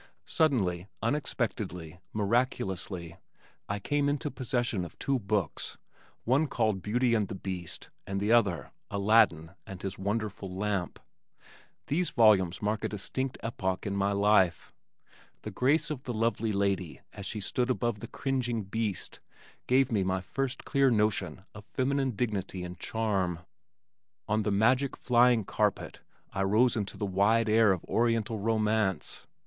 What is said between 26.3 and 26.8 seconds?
I rose